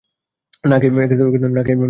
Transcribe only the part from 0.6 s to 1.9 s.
না খেয়ে মরছি, সাহেব।